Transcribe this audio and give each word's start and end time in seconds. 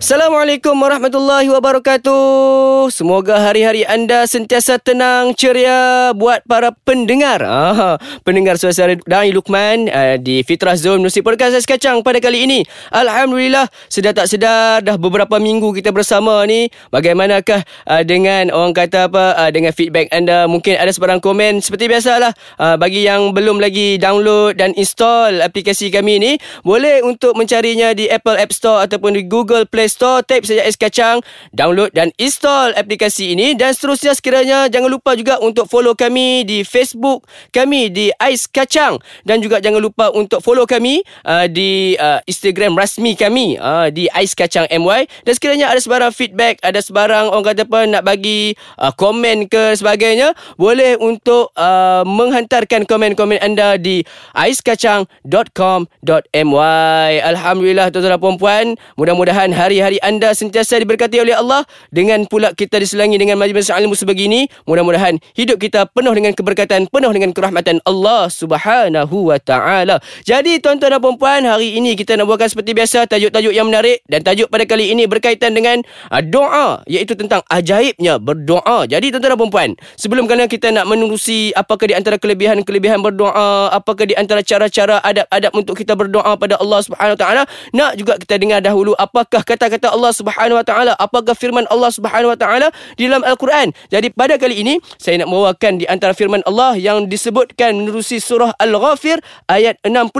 Assalamualaikum 0.00 0.72
warahmatullahi 0.80 1.52
wabarakatuh. 1.52 2.88
Semoga 2.88 3.36
hari-hari 3.36 3.84
anda 3.84 4.24
sentiasa 4.24 4.80
tenang, 4.80 5.36
ceria 5.36 6.16
buat 6.16 6.40
para 6.48 6.72
pendengar. 6.72 7.44
Ah, 7.44 8.00
pendengar 8.24 8.56
suara 8.56 8.96
Dai 8.96 9.28
Lukman 9.28 9.92
uh, 9.92 10.16
di 10.16 10.40
Fitrah 10.40 10.72
Zone 10.72 11.04
Musi 11.04 11.20
Podcast 11.20 11.52
Ais 11.52 11.68
Kacang 11.68 12.00
pada 12.00 12.16
kali 12.16 12.48
ini. 12.48 12.64
Alhamdulillah, 12.88 13.68
sedar 13.92 14.16
tak 14.16 14.32
sedar 14.32 14.80
dah 14.80 14.96
beberapa 14.96 15.36
minggu 15.36 15.68
kita 15.76 15.92
bersama 15.92 16.48
ni. 16.48 16.72
Bagaimanakah 16.88 17.60
uh, 17.84 18.00
dengan 18.00 18.48
orang 18.56 18.72
kata 18.72 19.04
apa 19.04 19.36
uh, 19.36 19.52
dengan 19.52 19.76
feedback 19.76 20.08
anda? 20.16 20.48
Mungkin 20.48 20.80
ada 20.80 20.96
sebarang 20.96 21.20
komen 21.20 21.60
seperti 21.60 21.92
biasalah. 21.92 22.32
Uh, 22.56 22.80
bagi 22.80 23.04
yang 23.04 23.36
belum 23.36 23.60
lagi 23.60 24.00
download 24.00 24.56
dan 24.56 24.72
install 24.80 25.44
aplikasi 25.44 25.92
kami 25.92 26.16
ni, 26.16 26.32
boleh 26.64 27.04
untuk 27.04 27.36
mencarinya 27.36 27.92
di 27.92 28.08
Apple 28.08 28.40
App 28.40 28.56
Store 28.56 28.80
ataupun 28.88 29.12
di 29.12 29.28
Google 29.28 29.68
Play 29.68 29.89
Store 29.90 30.22
Type 30.22 30.46
saja 30.46 30.62
Ais 30.62 30.78
Kacang 30.78 31.18
Download 31.50 31.90
dan 31.90 32.14
install 32.14 32.78
aplikasi 32.78 33.34
ini. 33.34 33.58
Dan 33.58 33.74
seterusnya 33.74 34.14
sekiranya 34.14 34.70
Jangan 34.70 34.86
lupa 34.86 35.18
juga 35.18 35.42
untuk 35.42 35.66
follow 35.66 35.98
kami 35.98 36.46
Di 36.46 36.62
Facebook 36.62 37.26
kami 37.50 37.90
Di 37.90 38.14
Ais 38.22 38.46
Kacang. 38.46 39.02
Dan 39.26 39.42
juga 39.42 39.58
jangan 39.58 39.82
lupa 39.82 40.14
untuk 40.14 40.38
follow 40.38 40.64
kami 40.64 41.02
uh, 41.26 41.50
Di 41.50 41.98
uh, 41.98 42.22
Instagram 42.30 42.78
rasmi 42.78 43.18
kami 43.18 43.58
uh, 43.58 43.90
Di 43.90 44.06
Ais 44.14 44.38
Kacang 44.38 44.70
MY 44.70 45.10
Dan 45.26 45.32
sekiranya 45.34 45.74
ada 45.74 45.82
sebarang 45.82 46.14
feedback 46.14 46.62
Ada 46.62 46.86
sebarang 46.86 47.34
orang 47.34 47.44
kata 47.50 47.66
apa 47.66 47.80
Nak 47.90 48.02
bagi 48.06 48.54
uh, 48.78 48.94
komen 48.94 49.50
ke 49.50 49.74
sebagainya 49.74 50.38
Boleh 50.54 50.94
untuk 51.00 51.50
uh, 51.58 52.06
Menghantarkan 52.06 52.86
komen-komen 52.86 53.42
anda 53.42 53.74
Di 53.74 54.06
aiskacang.com.my 54.36 57.10
Alhamdulillah 57.24 57.90
tuan-tuan 57.90 58.20
dan 58.20 58.38
puan 58.38 58.66
Mudah-mudahan 58.94 59.50
hari 59.50 59.79
hari-hari 59.80 59.96
anda 60.04 60.36
sentiasa 60.36 60.76
diberkati 60.76 61.16
oleh 61.24 61.32
Allah. 61.32 61.64
Dengan 61.88 62.28
pula 62.28 62.52
kita 62.52 62.76
diselangi 62.76 63.16
dengan 63.16 63.40
majlis 63.40 63.72
ilmu 63.72 63.96
sebegini 63.96 64.44
mudah-mudahan 64.68 65.16
hidup 65.32 65.56
kita 65.56 65.88
penuh 65.88 66.12
dengan 66.12 66.36
keberkatan 66.36 66.84
penuh 66.92 67.08
dengan 67.16 67.32
kerahmatan 67.32 67.80
Allah 67.88 68.28
Subhanahu 68.28 69.32
wa 69.32 69.40
taala. 69.40 70.04
Jadi 70.28 70.60
tuan-tuan 70.60 71.00
dan 71.00 71.16
puan 71.16 71.42
hari 71.48 71.80
ini 71.80 71.96
kita 71.96 72.20
nak 72.20 72.28
buatkan 72.28 72.52
seperti 72.52 72.76
biasa 72.76 73.08
tajuk-tajuk 73.08 73.56
yang 73.56 73.72
menarik. 73.72 74.04
Dan 74.04 74.20
tajuk 74.20 74.52
pada 74.52 74.68
kali 74.68 74.92
ini 74.92 75.08
berkaitan 75.08 75.56
dengan 75.56 75.80
uh, 76.12 76.20
doa 76.20 76.84
iaitu 76.84 77.16
tentang 77.16 77.40
ajaibnya 77.48 78.20
berdoa. 78.20 78.84
Jadi 78.84 79.08
tuan-tuan 79.16 79.32
dan 79.32 79.50
puan 79.50 79.70
sebelum 79.96 80.28
kerana 80.28 80.44
kita 80.44 80.68
nak 80.68 80.84
menerusi 80.84 81.56
apakah 81.56 81.88
di 81.88 81.94
antara 81.96 82.20
kelebihan-kelebihan 82.20 83.00
berdoa 83.00 83.72
apakah 83.72 84.04
di 84.04 84.12
antara 84.18 84.44
cara-cara 84.44 85.00
adab-adab 85.00 85.52
untuk 85.56 85.74
kita 85.78 85.96
berdoa 85.96 86.36
pada 86.36 86.60
Allah 86.60 86.80
Subhanahu 86.84 87.16
wa 87.16 87.20
taala 87.20 87.42
nak 87.72 87.96
juga 87.96 88.18
kita 88.18 88.36
dengar 88.36 88.60
dahulu 88.60 88.92
apakah 88.98 89.40
kata 89.46 89.69
kata 89.70 89.94
Allah 89.94 90.10
Subhanahu 90.10 90.58
Wa 90.58 90.66
Taala 90.66 90.92
apakah 90.98 91.38
firman 91.38 91.64
Allah 91.70 91.94
Subhanahu 91.94 92.34
Wa 92.34 92.38
Taala 92.38 92.68
di 92.98 93.06
dalam 93.06 93.22
Al-Quran? 93.22 93.70
Jadi 93.88 94.10
pada 94.10 94.34
kali 94.36 94.66
ini 94.66 94.74
saya 94.98 95.22
nak 95.22 95.30
membawakan 95.30 95.78
di 95.78 95.86
antara 95.86 96.12
firman 96.12 96.42
Allah 96.44 96.74
yang 96.74 97.06
disebutkan 97.06 97.78
menerusi 97.78 98.18
surah 98.18 98.52
Al-Ghafir 98.58 99.22
ayat 99.46 99.78
60 99.86 100.10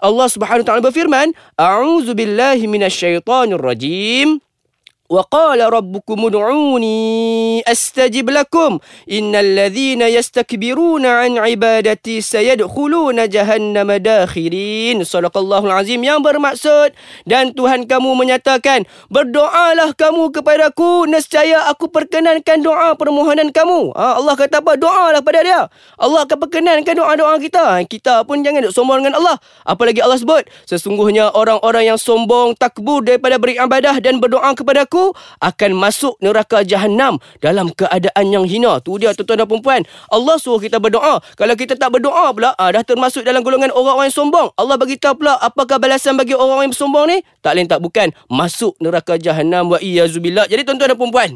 Allah 0.00 0.26
Subhanahu 0.30 0.62
Wa 0.62 0.68
Taala 0.70 0.82
berfirman 0.86 1.34
a'udzu 1.58 2.14
billahi 2.14 2.64
Wa 5.12 5.28
qala 5.28 5.68
rabbukum 5.68 6.32
ud'uni 6.32 7.60
astajib 7.68 8.32
lakum. 8.32 8.80
Innal 9.04 9.44
ladhina 9.44 10.08
yastakbiruna 10.08 11.28
an 11.28 11.36
ibadati 11.36 12.24
sayadkhuluna 12.24 13.28
داخرين 14.02 15.04
صدق 15.04 15.34
الله 15.34 15.62
العظيم 15.66 16.00
yang 16.00 16.20
bermaksud 16.22 16.94
dan 17.26 17.52
Tuhan 17.52 17.84
kamu 17.84 18.14
menyatakan 18.14 18.86
berdoalah 19.10 19.92
kamu 19.92 20.30
kepadaku 20.32 21.04
nescaya 21.10 21.68
aku 21.68 21.90
perkenankan 21.90 22.62
doa 22.62 22.94
permohonan 22.94 23.50
kamu. 23.50 23.92
Ha, 23.92 24.16
Allah 24.22 24.34
kata 24.38 24.64
apa? 24.64 24.78
Doalah 24.78 25.20
pada 25.20 25.40
dia. 25.44 25.62
Allah 25.98 26.24
akan 26.24 26.38
perkenankan 26.48 26.94
doa-doa 26.96 27.34
kita. 27.42 27.64
Ha, 27.76 27.84
kita 27.84 28.24
pun 28.24 28.40
jangan 28.40 28.64
duk 28.64 28.74
sombong 28.74 29.04
dengan 29.04 29.18
Allah. 29.20 29.36
Apalagi 29.66 30.00
Allah 30.00 30.16
sebut? 30.16 30.46
Sesungguhnya 30.64 31.34
orang-orang 31.34 31.92
yang 31.94 31.98
sombong 31.98 32.54
takbur 32.56 33.02
daripada 33.02 33.36
beribadah 33.36 33.98
dan 33.98 34.22
berdoa 34.22 34.54
kepadaku 34.54 35.01
akan 35.42 35.70
masuk 35.74 36.14
neraka 36.22 36.62
jahanam 36.62 37.18
dalam 37.42 37.74
keadaan 37.74 38.26
yang 38.30 38.46
hina. 38.46 38.78
Tu 38.84 38.94
dia 39.02 39.10
tuan-tuan 39.16 39.42
dan 39.42 39.48
puan 39.48 39.82
Allah 40.12 40.36
suruh 40.38 40.62
kita 40.62 40.78
berdoa. 40.78 41.18
Kalau 41.34 41.54
kita 41.58 41.74
tak 41.74 41.90
berdoa 41.98 42.30
pula, 42.30 42.54
ah, 42.54 42.70
dah 42.70 42.86
termasuk 42.86 43.26
dalam 43.26 43.42
golongan 43.42 43.74
orang-orang 43.74 44.12
yang 44.12 44.16
sombong. 44.22 44.48
Allah 44.54 44.76
bagi 44.78 45.00
tahu 45.00 45.24
pula 45.24 45.34
apakah 45.42 45.82
balasan 45.82 46.14
bagi 46.14 46.36
orang-orang 46.38 46.70
yang 46.70 46.78
sombong 46.78 47.06
ni? 47.10 47.18
Tak 47.42 47.52
lain 47.58 47.66
tak 47.66 47.82
bukan 47.82 48.14
masuk 48.30 48.78
neraka 48.78 49.18
jahanam 49.18 49.72
wa 49.72 49.78
iyazubillah. 49.82 50.46
Jadi 50.46 50.62
tuan-tuan 50.62 50.94
dan 50.94 50.98
puan 50.98 51.30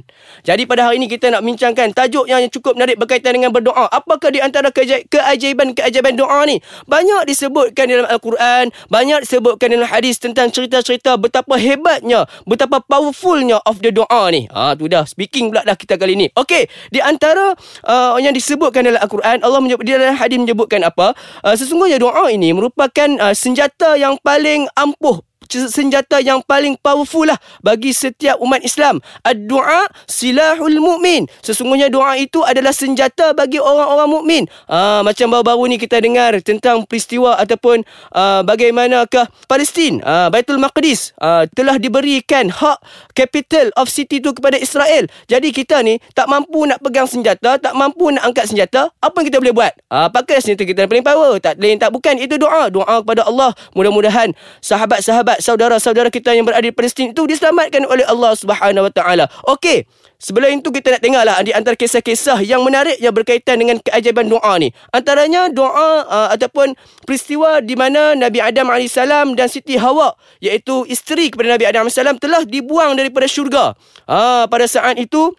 jadi 0.44 0.62
pada 0.68 0.90
hari 0.90 1.02
ini 1.02 1.06
kita 1.10 1.30
nak 1.32 1.42
bincangkan 1.42 1.90
tajuk 1.94 2.26
yang 2.28 2.42
cukup 2.50 2.78
menarik 2.78 2.98
berkaitan 2.98 3.38
dengan 3.38 3.50
berdoa. 3.54 3.88
Apakah 3.90 4.30
di 4.30 4.42
antara 4.42 4.70
keajaiban-keajaiban 4.74 6.14
doa 6.18 6.44
ni? 6.44 6.60
Banyak 6.86 7.26
disebutkan 7.30 7.88
dalam 7.88 8.06
Al-Quran, 8.10 8.74
banyak 8.90 9.26
disebutkan 9.26 9.72
dalam 9.72 9.88
hadis 9.88 10.18
tentang 10.20 10.50
cerita-cerita 10.50 11.16
betapa 11.18 11.56
hebatnya, 11.56 12.26
betapa 12.44 12.82
powerfulnya 12.82 13.55
power 13.56 13.72
of 13.72 13.80
the 13.80 13.90
doa 13.92 14.28
ni. 14.28 14.44
Ha 14.52 14.76
tu 14.76 14.88
dah 14.88 15.08
speaking 15.08 15.48
pula 15.48 15.64
dah 15.64 15.76
kita 15.76 15.96
kali 15.96 16.16
ni. 16.16 16.26
Okey, 16.36 16.68
di 16.92 17.00
antara 17.00 17.56
uh, 17.88 18.20
yang 18.20 18.36
disebutkan 18.36 18.84
dalam 18.84 19.00
Al-Quran, 19.00 19.40
Allah 19.40 19.60
menyebut 19.64 19.84
di 19.84 19.92
dalam 19.96 20.16
hadis 20.16 20.36
menyebutkan 20.36 20.84
apa? 20.84 21.16
Uh, 21.40 21.56
sesungguhnya 21.56 21.96
doa 21.96 22.28
ini 22.28 22.52
merupakan 22.52 23.08
uh, 23.20 23.32
senjata 23.32 23.96
yang 23.96 24.20
paling 24.20 24.68
ampuh 24.76 25.24
senjata 25.48 26.20
yang 26.20 26.42
paling 26.44 26.76
powerful 26.78 27.24
lah 27.26 27.38
bagi 27.62 27.94
setiap 27.94 28.38
umat 28.42 28.62
Islam. 28.62 29.00
Ad-du'a 29.24 29.88
silahul 30.06 30.78
mu'min. 30.78 31.26
Sesungguhnya 31.42 31.88
doa 31.88 32.18
itu 32.18 32.42
adalah 32.42 32.74
senjata 32.74 33.32
bagi 33.32 33.58
orang-orang 33.62 34.08
mukmin. 34.08 34.42
Ah 34.66 35.00
macam 35.06 35.32
baru-baru 35.32 35.74
ni 35.74 35.76
kita 35.80 35.98
dengar 36.02 36.38
tentang 36.42 36.84
peristiwa 36.84 37.38
ataupun 37.38 37.82
uh, 38.12 38.40
bagaimanakah 38.42 39.28
Palestin, 39.46 40.02
uh, 40.02 40.28
Baitul 40.28 40.58
Maqdis 40.58 41.14
uh, 41.22 41.46
telah 41.54 41.78
diberikan 41.80 42.50
hak 42.50 42.78
capital 43.14 43.70
of 43.78 43.88
city 43.88 44.18
itu 44.18 44.32
kepada 44.34 44.58
Israel. 44.58 45.06
Jadi 45.30 45.52
kita 45.52 45.80
ni 45.82 45.98
tak 46.12 46.28
mampu 46.30 46.66
nak 46.66 46.82
pegang 46.82 47.08
senjata, 47.08 47.58
tak 47.58 47.74
mampu 47.74 48.10
nak 48.12 48.26
angkat 48.26 48.50
senjata, 48.50 48.90
apa 49.00 49.16
yang 49.22 49.26
kita 49.30 49.38
boleh 49.40 49.54
buat? 49.54 49.72
Ah 49.88 50.08
pakai 50.10 50.42
senjata 50.42 50.62
kita 50.66 50.84
yang 50.84 50.90
paling 50.90 51.06
power. 51.06 51.32
Tak 51.40 51.58
lain 51.60 51.78
tak 51.78 51.90
bukan 51.92 52.14
itu 52.18 52.36
doa. 52.36 52.68
Doa 52.68 53.00
kepada 53.02 53.28
Allah. 53.28 53.52
Mudah-mudahan 53.76 54.32
sahabat-sahabat 54.60 55.35
saudara-saudara 55.38 56.08
kita 56.12 56.32
yang 56.32 56.44
berada 56.46 56.64
di 56.64 56.74
Palestin 56.74 57.12
itu 57.12 57.24
diselamatkan 57.26 57.84
oleh 57.86 58.04
Allah 58.06 58.32
Subhanahu 58.34 58.88
Wa 58.88 58.92
Taala. 58.92 59.24
Okey. 59.46 59.86
Sebelum 60.16 60.64
itu 60.64 60.72
kita 60.72 60.96
nak 60.96 61.02
tengoklah 61.04 61.36
di 61.44 61.52
antara 61.52 61.76
kisah-kisah 61.76 62.40
yang 62.40 62.64
menarik 62.64 62.96
yang 62.96 63.12
berkaitan 63.12 63.60
dengan 63.60 63.76
keajaiban 63.84 64.32
doa 64.32 64.56
ni. 64.56 64.72
Antaranya 64.88 65.52
doa 65.52 66.08
uh, 66.08 66.28
ataupun 66.32 66.72
peristiwa 67.04 67.60
di 67.60 67.76
mana 67.76 68.16
Nabi 68.16 68.40
Adam 68.40 68.72
AS 68.72 68.96
dan 69.36 69.48
Siti 69.52 69.76
Hawa 69.76 70.16
iaitu 70.40 70.88
isteri 70.88 71.28
kepada 71.28 71.60
Nabi 71.60 71.68
Adam 71.68 71.84
AS 71.84 72.00
telah 72.00 72.48
dibuang 72.48 72.96
daripada 72.96 73.28
syurga. 73.28 73.76
Uh, 74.08 74.48
pada 74.48 74.64
saat 74.64 74.96
itu 74.96 75.36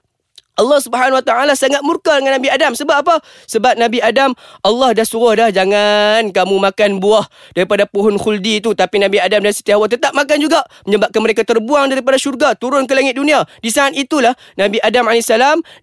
Allah 0.58 0.82
Subhanahu 0.82 1.22
Wa 1.22 1.26
Taala 1.26 1.54
sangat 1.54 1.86
murka 1.86 2.18
dengan 2.18 2.42
Nabi 2.42 2.50
Adam. 2.50 2.74
Sebab 2.74 2.98
apa? 3.06 3.22
Sebab 3.46 3.78
Nabi 3.78 4.02
Adam 4.02 4.34
Allah 4.66 4.90
dah 4.98 5.06
suruh 5.06 5.38
dah 5.38 5.54
jangan 5.54 6.34
kamu 6.34 6.58
makan 6.58 6.98
buah 6.98 7.30
daripada 7.54 7.86
pohon 7.86 8.18
khuldi 8.18 8.60
itu 8.60 8.74
tapi 8.74 8.98
Nabi 8.98 9.22
Adam 9.22 9.46
dan 9.46 9.54
Siti 9.54 9.70
Hawa 9.70 9.86
tetap 9.86 10.18
makan 10.18 10.38
juga 10.42 10.66
menyebabkan 10.90 11.22
mereka 11.22 11.46
terbuang 11.46 11.94
daripada 11.94 12.18
syurga 12.18 12.58
turun 12.58 12.90
ke 12.90 12.94
langit 12.98 13.14
dunia. 13.14 13.46
Di 13.62 13.70
saat 13.70 13.94
itulah 13.94 14.34
Nabi 14.58 14.82
Adam 14.82 15.06
AS 15.14 15.30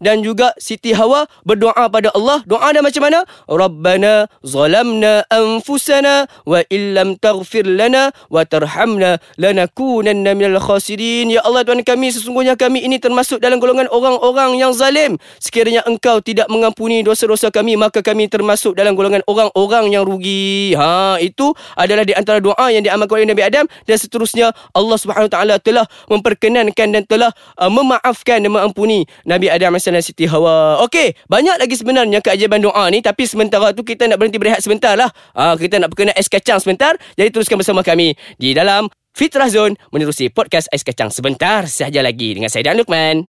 dan 0.02 0.16
juga 0.26 0.50
Siti 0.58 0.90
Hawa 0.90 1.30
berdoa 1.46 1.86
pada 1.86 2.10
Allah. 2.10 2.42
Doa 2.42 2.74
dia 2.74 2.82
macam 2.82 3.02
mana? 3.06 3.22
Rabbana 3.46 4.26
zalamna 4.42 5.22
anfusana 5.30 6.26
wa 6.42 6.58
illam 6.66 7.14
taghfir 7.20 7.62
lana 7.68 8.10
wa 8.32 8.42
tarhamna 8.42 9.22
lanakunanna 9.38 10.34
minal 10.34 10.58
khasirin. 10.58 11.30
Ya 11.30 11.44
Allah 11.46 11.62
Tuhan 11.62 11.84
kami 11.84 12.10
sesungguhnya 12.10 12.56
kami 12.58 12.82
ini 12.82 12.98
termasuk 12.98 13.38
dalam 13.38 13.60
golongan 13.60 13.86
orang-orang 13.92 14.56
yang 14.56 14.63
yang 14.64 14.72
zalim. 14.72 15.20
Sekiranya 15.38 15.84
engkau 15.84 16.24
tidak 16.24 16.48
mengampuni 16.48 17.04
dosa-dosa 17.04 17.52
kami, 17.52 17.76
maka 17.76 18.00
kami 18.00 18.26
termasuk 18.26 18.72
dalam 18.74 18.96
golongan 18.96 19.20
orang-orang 19.28 19.92
yang 19.92 20.02
rugi. 20.08 20.72
Ha, 20.74 21.20
itu 21.20 21.52
adalah 21.76 22.02
di 22.02 22.16
antara 22.16 22.40
doa 22.40 22.72
yang 22.72 22.80
diamalkan 22.80 23.22
oleh 23.22 23.28
Nabi 23.28 23.42
Adam 23.44 23.64
dan 23.84 23.96
seterusnya 24.00 24.50
Allah 24.72 24.96
Subhanahu 24.96 25.28
taala 25.28 25.60
telah 25.60 25.84
memperkenankan 26.08 26.88
dan 26.96 27.02
telah 27.04 27.30
uh, 27.60 27.68
memaafkan 27.68 28.40
dan 28.40 28.50
mengampuni 28.50 29.04
Nabi 29.28 29.52
Adam 29.52 29.76
dan 29.76 30.02
Siti 30.02 30.24
Hawa. 30.24 30.80
Okey, 30.88 31.14
banyak 31.28 31.60
lagi 31.60 31.74
sebenarnya 31.76 32.24
keajaiban 32.24 32.64
doa 32.64 32.88
ni 32.88 33.04
tapi 33.04 33.28
sementara 33.28 33.76
tu 33.76 33.84
kita 33.84 34.08
nak 34.08 34.16
berhenti 34.16 34.40
berehat 34.40 34.64
sebentar 34.64 34.96
lah. 34.96 35.12
Ha, 35.36 35.54
kita 35.60 35.76
nak 35.78 35.92
berkenaan 35.92 36.16
es 36.16 36.30
kacang 36.30 36.58
sebentar. 36.58 36.96
Jadi 37.18 37.28
teruskan 37.28 37.60
bersama 37.60 37.84
kami 37.84 38.16
di 38.40 38.56
dalam 38.56 38.88
Fitrah 39.14 39.46
Zone 39.46 39.78
menerusi 39.94 40.26
podcast 40.26 40.66
Ais 40.74 40.82
Kacang 40.82 41.06
sebentar 41.06 41.70
sahaja 41.70 42.02
lagi 42.02 42.34
dengan 42.34 42.50
saya 42.50 42.74
Dan 42.74 42.82
Lukman. 42.82 43.33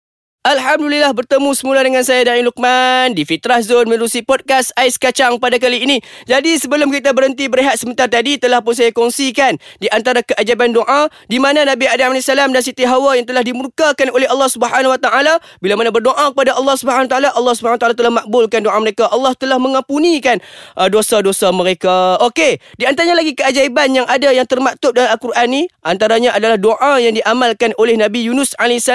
Alhamdulillah 0.46 1.10
bertemu 1.10 1.50
semula 1.58 1.82
dengan 1.82 2.06
saya 2.06 2.22
Dain 2.22 2.46
Lukman 2.46 3.19
di 3.19 3.26
Fitrah 3.26 3.58
Zone 3.66 3.90
menerusi 3.90 4.22
podcast 4.22 4.70
Ais 4.78 4.94
Kacang 4.94 5.43
pada 5.43 5.58
kali 5.58 5.82
ini. 5.82 5.98
Jadi 6.22 6.54
sebelum 6.54 6.87
kita 6.94 7.10
berhenti 7.10 7.50
berehat 7.50 7.82
sebentar 7.82 8.06
tadi 8.06 8.38
telah 8.38 8.62
pun 8.62 8.70
saya 8.70 8.94
kongsikan 8.94 9.58
di 9.82 9.90
antara 9.90 10.22
keajaiban 10.22 10.70
doa 10.70 11.10
di 11.26 11.43
mana 11.43 11.66
Nabi 11.66 11.90
Adam 11.90 12.14
AS 12.14 12.31
dan 12.31 12.54
Siti 12.62 12.87
Hawa 12.87 13.19
yang 13.19 13.26
telah 13.26 13.43
dimurkakan 13.43 14.06
oleh 14.14 14.31
Allah 14.31 14.46
Subhanahu 14.46 14.94
Wa 14.94 15.00
Taala 15.02 15.34
bila 15.58 15.82
mana 15.82 15.90
berdoa 15.90 16.31
kepada 16.31 16.54
Allah 16.54 16.78
Subhanahu 16.78 17.10
Wa 17.10 17.12
Taala 17.19 17.28
Allah 17.34 17.54
Subhanahu 17.58 17.78
Wa 17.78 17.82
Taala 17.82 17.96
telah 17.98 18.12
makbulkan 18.14 18.62
doa 18.62 18.78
mereka. 18.78 19.10
Allah 19.10 19.34
telah 19.34 19.58
mengampunikan 19.58 20.38
uh, 20.78 20.87
dosa-dosa 20.87 21.50
mereka. 21.50 22.22
Okey, 22.22 22.62
di 22.78 22.87
antaranya 22.87 23.19
lagi 23.19 23.34
keajaiban 23.34 23.98
yang 23.98 24.06
ada 24.06 24.31
yang 24.31 24.46
termaktub 24.46 24.94
dalam 24.94 25.10
Al-Quran 25.10 25.46
ni 25.50 25.62
antaranya 25.82 26.38
adalah 26.38 26.54
doa 26.54 27.02
yang 27.02 27.19
diamalkan 27.19 27.75
oleh 27.82 27.98
Nabi 27.98 28.31
Yunus 28.31 28.54
AS 28.62 28.87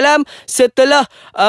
setelah 0.48 1.03
uh, 1.36 1.41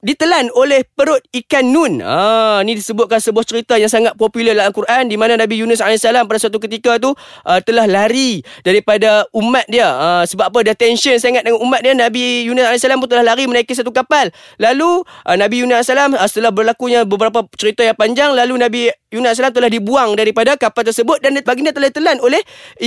ditelan 0.00 0.48
oleh 0.56 0.80
perut 0.96 1.20
ikan 1.28 1.64
nun. 1.64 2.00
Ah 2.00 2.64
ni 2.64 2.72
disebutkan 2.76 3.20
sebuah 3.20 3.44
cerita 3.44 3.76
yang 3.76 3.92
sangat 3.92 4.16
popular 4.16 4.56
dalam 4.56 4.72
Al-Quran 4.72 5.12
di 5.12 5.16
mana 5.20 5.36
Nabi 5.36 5.60
Yunus 5.60 5.84
AS 5.84 6.04
pada 6.04 6.40
suatu 6.40 6.56
ketika 6.56 6.96
tu 6.96 7.12
uh, 7.12 7.60
telah 7.60 7.84
lari 7.84 8.40
daripada 8.64 9.28
umat 9.36 9.68
dia. 9.68 9.88
Uh, 9.92 10.24
sebab 10.24 10.48
apa 10.52 10.58
dia 10.64 10.74
tension 10.76 11.16
sangat 11.20 11.44
dengan 11.44 11.60
umat 11.60 11.84
dia 11.84 11.92
Nabi 11.92 12.48
Yunus 12.48 12.64
AS 12.64 12.84
pun 12.84 13.08
telah 13.08 13.24
lari 13.24 13.44
menaiki 13.44 13.76
satu 13.76 13.92
kapal. 13.92 14.32
Lalu 14.56 15.04
uh, 15.04 15.36
Nabi 15.36 15.64
Yunus 15.64 15.84
AS 15.84 15.92
uh, 15.92 16.28
setelah 16.28 16.52
berlakunya 16.52 17.04
beberapa 17.04 17.44
cerita 17.60 17.84
yang 17.84 17.96
panjang 17.96 18.32
lalu 18.32 18.56
Nabi 18.56 18.82
Yunus 19.10 19.42
AS 19.42 19.50
telah 19.50 19.66
dibuang 19.66 20.14
daripada 20.14 20.54
kapal 20.54 20.86
tersebut 20.86 21.18
dan 21.18 21.34
baginda 21.42 21.74
telah 21.74 21.90
telan 21.90 22.22
oleh 22.22 22.38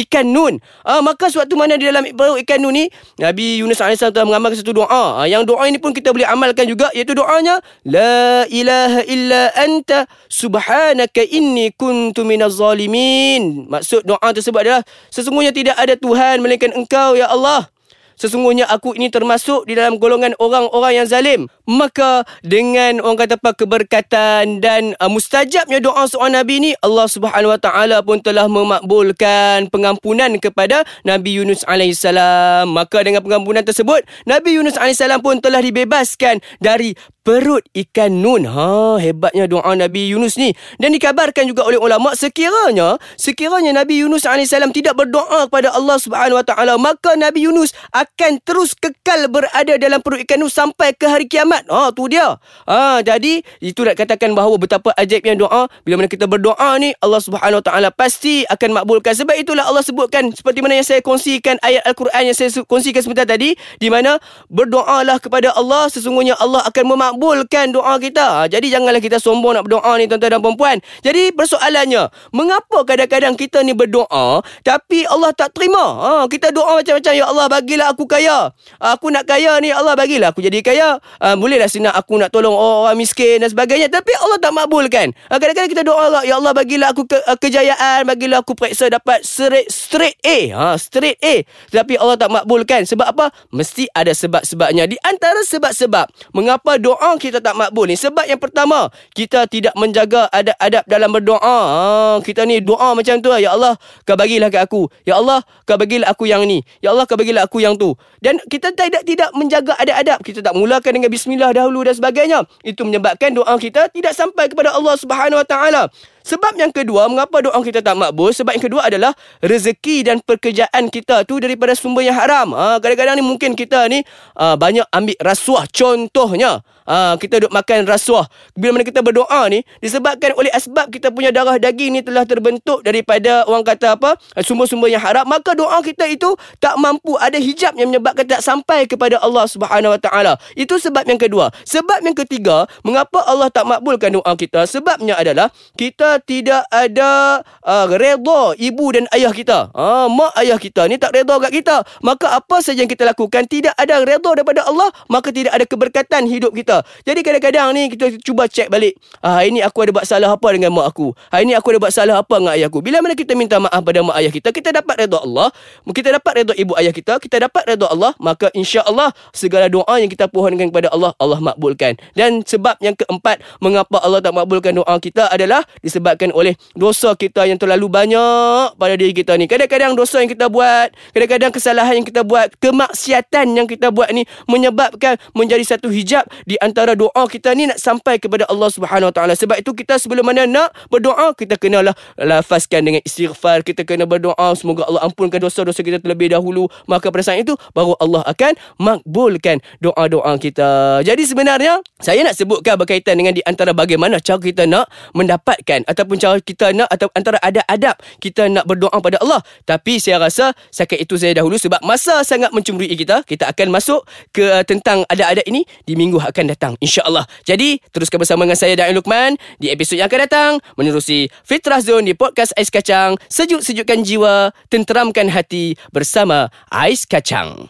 ikan 0.08 0.24
nun. 0.24 0.64
Uh, 0.88 1.04
maka 1.04 1.28
suatu 1.28 1.60
mana 1.60 1.76
di 1.76 1.84
dalam 1.84 2.08
perut 2.16 2.40
ikan 2.48 2.64
nun 2.64 2.72
ni 2.72 2.88
Nabi 3.20 3.60
Yunus 3.60 3.84
AS 3.84 4.00
telah 4.00 4.24
mengamalkan 4.24 4.56
satu 4.64 4.72
doa. 4.72 5.20
Uh, 5.20 5.28
yang 5.28 5.44
doa 5.44 5.68
ini 5.68 5.84
pun 5.84 5.92
kita 5.92 6.16
boleh 6.16 6.24
amalkan 6.24 6.64
juga 6.64 6.88
iaitu 6.96 7.12
doanya 7.12 7.60
la 7.84 8.48
ilaha 8.48 9.02
illa 9.10 9.52
anta 9.60 10.08
subhanaka 10.32 11.26
inni 11.28 11.76
kuntu 11.76 12.24
minaz 12.24 12.56
zalimin 12.56 13.68
maksud 13.68 14.08
doa 14.08 14.30
tersebut 14.32 14.60
adalah 14.64 14.82
sesungguhnya 15.10 15.52
tidak 15.52 15.76
ada 15.76 15.98
tuhan 16.00 16.40
melainkan 16.40 16.72
engkau 16.72 17.18
ya 17.18 17.28
Allah 17.28 17.73
Sesungguhnya 18.18 18.70
aku 18.70 18.96
ini 18.96 19.10
termasuk 19.10 19.66
di 19.66 19.78
dalam 19.78 19.98
golongan 19.98 20.38
orang-orang 20.38 21.04
yang 21.04 21.08
zalim. 21.08 21.42
Maka 21.64 22.28
dengan 22.44 23.00
orang 23.00 23.26
kata 23.26 23.36
apa 23.40 23.56
keberkatan 23.56 24.60
dan 24.60 24.94
uh, 25.00 25.10
mustajabnya 25.10 25.80
doa 25.80 26.06
seorang 26.06 26.40
Nabi 26.40 26.54
ini 26.60 26.72
Allah 26.84 27.08
Subhanahu 27.08 27.54
Wa 27.56 27.60
Taala 27.60 27.98
pun 28.04 28.20
telah 28.20 28.46
memakbulkan 28.52 29.72
pengampunan 29.72 30.36
kepada 30.40 30.84
Nabi 31.08 31.40
Yunus 31.40 31.64
alaihissalam. 31.66 32.70
Maka 32.70 33.04
dengan 33.04 33.24
pengampunan 33.24 33.64
tersebut 33.64 34.06
Nabi 34.28 34.60
Yunus 34.60 34.76
alaihissalam 34.76 35.24
pun 35.24 35.40
telah 35.40 35.64
dibebaskan 35.64 36.44
dari 36.60 36.96
perut 37.24 37.64
ikan 37.72 38.20
nun. 38.20 38.44
Ha, 38.44 39.00
hebatnya 39.00 39.48
doa 39.48 39.72
Nabi 39.74 40.12
Yunus 40.12 40.36
ni. 40.36 40.52
Dan 40.78 40.92
dikabarkan 40.92 41.48
juga 41.48 41.64
oleh 41.64 41.80
ulama 41.80 42.14
sekiranya 42.14 43.00
sekiranya 43.16 43.72
Nabi 43.72 44.04
Yunus 44.04 44.28
alaihissalam 44.28 44.76
tidak 44.76 45.00
berdoa 45.00 45.48
kepada 45.48 45.72
Allah 45.72 45.98
Subhanahu 45.98 46.38
Wa 46.44 46.46
Taala, 46.46 46.76
maka 46.76 47.16
Nabi 47.16 47.48
Yunus 47.48 47.72
akan 47.96 48.44
terus 48.44 48.76
kekal 48.76 49.32
berada 49.32 49.80
dalam 49.80 50.04
perut 50.04 50.22
ikan 50.28 50.44
nun 50.44 50.52
sampai 50.52 50.92
ke 50.94 51.08
hari 51.08 51.26
kiamat. 51.26 51.64
Ha, 51.72 51.96
tu 51.96 52.12
dia. 52.12 52.36
Ha, 52.68 53.00
jadi 53.02 53.42
itu 53.64 53.82
nak 53.82 53.96
katakan 53.96 54.36
bahawa 54.36 54.60
betapa 54.60 54.92
ajaibnya 55.00 55.40
doa 55.40 55.72
bila 55.88 56.04
mana 56.04 56.12
kita 56.12 56.28
berdoa 56.28 56.76
ni 56.78 56.92
Allah 57.00 57.24
Subhanahu 57.24 57.64
Wa 57.64 57.66
Taala 57.66 57.90
pasti 57.90 58.44
akan 58.52 58.84
makbulkan. 58.84 59.16
Sebab 59.16 59.40
itulah 59.40 59.64
Allah 59.64 59.82
sebutkan 59.82 60.28
seperti 60.36 60.60
mana 60.60 60.76
yang 60.76 60.86
saya 60.86 61.00
kongsikan 61.00 61.56
ayat 61.64 61.88
Al-Quran 61.88 62.28
yang 62.28 62.36
saya 62.36 62.52
kongsikan 62.68 63.00
sebentar 63.00 63.24
tadi 63.24 63.56
di 63.80 63.88
mana 63.88 64.20
berdoalah 64.52 65.24
kepada 65.24 65.56
Allah 65.56 65.88
sesungguhnya 65.88 66.36
Allah 66.36 66.68
akan 66.68 66.84
memak 66.84 67.13
makbulkan 67.14 67.70
doa 67.70 68.02
kita. 68.02 68.26
Ha, 68.26 68.50
jadi 68.50 68.74
janganlah 68.74 69.00
kita 69.00 69.22
sombong 69.22 69.54
nak 69.54 69.70
berdoa 69.70 69.94
ni 70.02 70.10
tuan-tuan 70.10 70.34
dan 70.34 70.42
puan-puan. 70.42 70.78
Jadi 71.06 71.30
persoalannya, 71.38 72.10
mengapa 72.34 72.82
kadang-kadang 72.82 73.38
kita 73.38 73.62
ni 73.62 73.78
berdoa 73.78 74.42
tapi 74.66 75.06
Allah 75.06 75.30
tak 75.38 75.54
terima? 75.54 75.84
Ha, 75.84 76.12
kita 76.26 76.50
doa 76.50 76.82
macam-macam, 76.82 77.14
Ya 77.14 77.26
Allah 77.30 77.46
bagilah 77.52 77.88
aku 77.94 78.10
kaya. 78.10 78.50
Ha, 78.82 78.98
aku 78.98 79.14
nak 79.14 79.30
kaya 79.30 79.62
ni, 79.62 79.70
Ya 79.70 79.78
Allah 79.78 79.94
bagilah 79.94 80.34
aku 80.34 80.42
jadi 80.42 80.60
kaya. 80.66 80.98
Ha, 81.22 81.38
bolehlah 81.38 81.70
sinak 81.70 81.94
aku 81.94 82.18
nak 82.18 82.34
tolong 82.34 82.56
orang 82.56 82.98
miskin 82.98 83.44
dan 83.44 83.52
sebagainya. 83.52 83.92
Tapi 83.92 84.12
Allah 84.18 84.40
tak 84.40 84.56
makbulkan. 84.56 85.14
Ha, 85.30 85.38
kadang-kadang 85.38 85.70
kita 85.70 85.84
doa 85.86 86.10
Allah, 86.10 86.24
Ya 86.26 86.40
Allah 86.40 86.56
bagilah 86.56 86.90
aku 86.96 87.06
ke, 87.06 87.20
uh, 87.28 87.38
kejayaan, 87.38 88.08
bagilah 88.08 88.40
aku 88.42 88.56
periksa 88.56 88.88
dapat 88.88 89.22
straight, 89.22 89.68
straight 89.68 90.18
A. 90.24 90.56
Ha, 90.56 90.66
straight 90.80 91.20
A. 91.22 91.44
Tapi 91.70 92.00
Allah 92.00 92.16
tak 92.16 92.32
makbulkan. 92.32 92.88
Sebab 92.88 93.08
apa? 93.12 93.30
Mesti 93.52 93.92
ada 93.92 94.16
sebab-sebabnya. 94.16 94.88
Di 94.88 94.98
antara 95.04 95.44
sebab-sebab 95.44 96.08
mengapa 96.32 96.80
doa 96.80 97.03
doa 97.04 97.20
kita 97.20 97.44
tak 97.44 97.60
makbul 97.60 97.84
ni 97.84 98.00
sebab 98.00 98.24
yang 98.24 98.40
pertama 98.40 98.88
kita 99.12 99.44
tidak 99.52 99.76
menjaga 99.76 100.32
adab-adab 100.32 100.84
dalam 100.88 101.12
berdoa. 101.12 101.44
Ha, 101.44 101.84
kita 102.24 102.48
ni 102.48 102.64
doa 102.64 102.96
macam 102.96 103.20
tu 103.20 103.28
ya 103.36 103.52
Allah 103.52 103.76
kau 104.08 104.16
bagilah 104.16 104.48
kat 104.48 104.64
aku. 104.64 104.88
Ya 105.04 105.20
Allah 105.20 105.44
kau 105.68 105.76
bagilah 105.76 106.08
aku 106.08 106.32
yang 106.32 106.48
ni. 106.48 106.64
Ya 106.80 106.96
Allah 106.96 107.04
kau 107.04 107.20
bagilah 107.20 107.44
aku 107.44 107.60
yang 107.60 107.76
tu. 107.76 107.92
Dan 108.24 108.40
kita 108.48 108.72
tidak 108.72 109.04
tidak 109.04 109.36
menjaga 109.36 109.76
adab-adab. 109.76 110.24
Kita 110.24 110.40
tak 110.40 110.56
mulakan 110.56 110.96
dengan 110.96 111.12
bismillah 111.12 111.52
dahulu 111.52 111.84
dan 111.84 111.92
sebagainya. 112.00 112.40
Itu 112.64 112.88
menyebabkan 112.88 113.36
doa 113.36 113.52
kita 113.60 113.92
tidak 113.92 114.16
sampai 114.16 114.48
kepada 114.48 114.72
Allah 114.72 114.96
Subhanahu 114.96 115.44
Wa 115.44 115.48
Taala. 115.48 115.84
Sebab 116.24 116.56
yang 116.56 116.72
kedua, 116.72 117.12
mengapa 117.12 117.44
doa 117.44 117.60
kita 117.60 117.84
tak 117.84 118.00
makbul? 118.00 118.32
Sebab 118.32 118.56
yang 118.56 118.64
kedua 118.64 118.88
adalah 118.88 119.12
rezeki 119.44 120.08
dan 120.08 120.18
pekerjaan 120.24 120.88
kita 120.88 121.28
tu 121.28 121.38
daripada 121.38 121.76
sumber 121.76 122.08
yang 122.08 122.16
haram. 122.16 122.56
Ha, 122.56 122.80
kadang-kadang 122.80 123.20
ni 123.20 123.24
mungkin 123.24 123.54
kita 123.60 123.86
ni 123.92 124.02
ha, 124.40 124.56
banyak 124.56 124.88
ambil 124.88 125.20
rasuah. 125.20 125.68
Contohnya, 125.68 126.64
ha, 126.88 127.20
kita 127.20 127.44
duduk 127.44 127.52
makan 127.52 127.84
rasuah. 127.84 128.32
Bila 128.56 128.80
mana 128.80 128.88
kita 128.88 129.04
berdoa 129.04 129.52
ni, 129.52 129.68
disebabkan 129.84 130.32
oleh 130.40 130.50
asbab 130.56 130.88
kita 130.88 131.12
punya 131.12 131.36
darah 131.36 131.60
daging 131.60 132.00
ni 132.00 132.02
telah 132.02 132.24
terbentuk 132.24 132.88
daripada 132.88 133.44
orang 133.44 133.68
kata 133.68 134.00
apa, 134.00 134.16
sumber-sumber 134.40 134.88
yang 134.88 135.04
haram. 135.04 135.28
Maka 135.28 135.52
doa 135.60 135.84
kita 135.84 136.08
itu 136.08 136.40
tak 136.64 136.80
mampu 136.80 137.20
ada 137.20 137.36
hijab 137.36 137.76
yang 137.76 137.92
menyebabkan 137.92 138.24
tak 138.24 138.40
sampai 138.40 138.88
kepada 138.88 139.20
Allah 139.20 139.44
Subhanahu 139.44 139.92
Wa 139.96 140.00
Taala. 140.00 140.34
Itu 140.56 140.80
sebab 140.80 141.04
yang 141.04 141.20
kedua. 141.20 141.52
Sebab 141.68 142.00
yang 142.00 142.16
ketiga, 142.16 142.64
mengapa 142.88 143.20
Allah 143.28 143.52
tak 143.52 143.68
makbulkan 143.68 144.16
doa 144.16 144.32
kita? 144.40 144.64
Sebabnya 144.64 145.20
adalah 145.20 145.52
kita 145.76 146.13
tidak 146.22 146.68
ada 146.70 147.42
uh, 147.66 147.86
redha 147.90 148.54
ibu 148.60 148.86
dan 148.94 149.06
ayah 149.16 149.34
kita. 149.34 149.72
Ha, 149.74 150.06
mak 150.12 150.34
ayah 150.42 150.58
kita 150.60 150.86
ni 150.92 151.02
tak 151.02 151.16
redha 151.16 151.36
kat 151.42 151.52
kita. 151.52 151.76
Maka 152.04 152.38
apa 152.38 152.60
saja 152.60 152.84
yang 152.84 152.92
kita 152.92 153.08
lakukan 153.08 153.48
tidak 153.48 153.74
ada 153.80 154.04
redha 154.04 154.32
daripada 154.36 154.68
Allah, 154.68 154.92
maka 155.08 155.32
tidak 155.32 155.56
ada 155.56 155.66
keberkatan 155.66 156.28
hidup 156.28 156.52
kita. 156.54 156.84
Jadi 157.08 157.20
kadang-kadang 157.24 157.72
ni 157.74 157.90
kita 157.94 158.14
cuba 158.22 158.46
cek 158.46 158.68
balik. 158.70 159.00
Ha, 159.24 159.42
hari 159.42 159.56
ni 159.56 159.64
aku 159.64 159.88
ada 159.88 159.92
buat 159.96 160.06
salah 160.06 160.36
apa 160.36 160.48
dengan 160.54 160.76
mak 160.76 160.94
aku? 160.94 161.16
Hari 161.34 161.44
ni 161.48 161.54
aku 161.58 161.74
ada 161.74 161.80
buat 161.80 161.94
salah 161.94 162.20
apa 162.20 162.36
dengan 162.38 162.54
ayah 162.54 162.68
aku? 162.70 162.84
Bila 162.84 163.00
mana 163.00 163.16
kita 163.16 163.34
minta 163.34 163.58
maaf 163.58 163.82
pada 163.82 164.00
mak 164.04 164.18
ayah 164.20 164.32
kita, 164.34 164.50
kita 164.54 164.70
dapat 164.76 165.08
redha 165.08 165.18
Allah, 165.24 165.50
kita 165.90 166.10
dapat 166.14 166.32
redha 166.44 166.54
ibu 166.60 166.74
ayah 166.78 166.94
kita, 166.94 167.18
kita 167.18 167.48
dapat 167.48 167.64
redha 167.66 167.88
Allah, 167.88 168.12
maka 168.20 168.52
insya-Allah 168.54 169.16
segala 169.32 169.72
doa 169.72 169.96
yang 169.98 170.12
kita 170.12 170.28
pohonkan 170.28 170.70
kepada 170.70 170.92
Allah, 170.92 171.16
Allah 171.18 171.40
makbulkan. 171.40 171.96
Dan 172.14 172.44
sebab 172.44 172.78
yang 172.84 172.94
keempat 172.94 173.42
mengapa 173.64 174.04
Allah 174.04 174.20
tak 174.20 174.36
makbulkan 174.36 174.76
doa 174.76 174.96
kita 175.00 175.32
adalah 175.32 175.64
disebabkan 175.80 176.03
disebabkan 176.04 176.36
oleh 176.36 176.60
dosa 176.76 177.16
kita 177.16 177.48
yang 177.48 177.56
terlalu 177.56 177.88
banyak 177.88 178.76
pada 178.76 178.94
diri 179.00 179.16
kita 179.16 179.40
ni. 179.40 179.48
Kadang-kadang 179.48 179.96
dosa 179.96 180.20
yang 180.20 180.28
kita 180.28 180.52
buat, 180.52 180.92
kadang-kadang 181.16 181.56
kesalahan 181.56 182.04
yang 182.04 182.08
kita 182.08 182.28
buat, 182.28 182.52
kemaksiatan 182.60 183.56
yang 183.56 183.64
kita 183.64 183.88
buat 183.96 184.12
ni 184.12 184.28
menyebabkan 184.52 185.16
menjadi 185.32 185.64
satu 185.64 185.88
hijab 185.88 186.28
di 186.44 186.60
antara 186.60 186.92
doa 187.00 187.24
kita 187.32 187.56
ni 187.56 187.72
nak 187.72 187.80
sampai 187.80 188.20
kepada 188.20 188.44
Allah 188.52 188.68
Subhanahu 188.68 189.08
Wa 189.10 189.16
Taala. 189.16 189.34
Sebab 189.40 189.64
itu 189.64 189.72
kita 189.72 189.96
sebelum 189.96 190.28
mana 190.28 190.44
nak 190.44 190.76
berdoa, 190.92 191.32
kita 191.40 191.56
kenalah 191.56 191.96
lafazkan 192.20 192.84
dengan 192.84 193.00
istighfar, 193.08 193.64
kita 193.64 193.88
kena 193.88 194.04
berdoa 194.04 194.52
semoga 194.60 194.84
Allah 194.84 195.08
ampunkan 195.08 195.40
dosa-dosa 195.40 195.80
kita 195.80 196.04
terlebih 196.04 196.36
dahulu. 196.36 196.68
Maka 196.92 197.08
pada 197.08 197.24
saat 197.24 197.48
itu 197.48 197.56
baru 197.72 197.96
Allah 198.04 198.28
akan 198.28 198.60
makbulkan 198.76 199.64
doa-doa 199.80 200.36
kita. 200.36 201.00
Jadi 201.08 201.24
sebenarnya 201.24 201.80
saya 202.04 202.28
nak 202.28 202.36
sebutkan 202.36 202.76
berkaitan 202.76 203.16
dengan 203.16 203.32
di 203.32 203.40
antara 203.48 203.72
bagaimana 203.72 204.20
cara 204.20 204.42
kita 204.44 204.68
nak 204.68 204.92
mendapatkan 205.14 205.86
ataupun 205.94 206.18
cara 206.18 206.42
kita 206.42 206.74
nak 206.74 206.90
atau 206.90 207.08
antara 207.14 207.38
ada 207.40 207.62
adab 207.70 207.96
kita 208.18 208.50
nak 208.50 208.66
berdoa 208.66 208.98
pada 209.00 209.22
Allah. 209.22 209.40
Tapi 209.64 210.02
saya 210.02 210.18
rasa 210.18 210.52
sekat 210.74 211.06
itu 211.06 211.16
saya 211.16 211.38
dahulu 211.38 211.56
sebab 211.56 211.80
masa 211.86 212.26
sangat 212.26 212.50
mencemburui 212.50 212.92
kita. 212.98 213.22
Kita 213.24 213.48
akan 213.54 213.70
masuk 213.70 214.02
ke 214.34 214.44
uh, 214.44 214.66
tentang 214.66 215.06
adab-adab 215.08 215.46
ini 215.46 215.64
di 215.86 215.94
minggu 215.94 216.18
akan 216.18 216.50
datang 216.50 216.74
insya-Allah. 216.82 217.24
Jadi 217.46 217.78
teruskan 217.94 218.18
bersama 218.18 218.50
dengan 218.50 218.58
saya 218.58 218.74
Dain 218.74 218.98
Lukman 218.98 219.38
di 219.62 219.70
episod 219.70 219.96
yang 219.96 220.10
akan 220.10 220.22
datang 220.26 220.52
menerusi 220.76 221.30
Fitrah 221.46 221.80
Zone 221.80 222.10
di 222.10 222.14
podcast 222.18 222.52
Ais 222.58 222.74
Kacang. 222.74 223.16
Sejuk-sejukkan 223.30 224.02
jiwa, 224.02 224.52
tenteramkan 224.74 225.30
hati 225.30 225.78
bersama 225.94 226.50
Ais 226.74 227.06
Kacang. 227.06 227.70